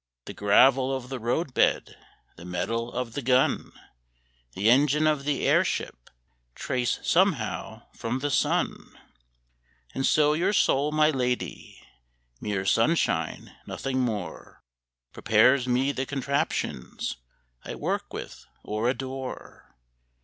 [0.25, 1.95] The gravel of the roadbed,
[2.35, 3.71] The metal of the gun,
[4.53, 6.09] The engine of the airship
[6.55, 8.97] Trace somehow from the sun.
[9.93, 11.83] And so your soul, my lady
[12.41, 14.63] (Mere sunshine, nothing more)
[15.13, 17.17] Prepares me the contraptions
[17.63, 19.75] I work with or adore.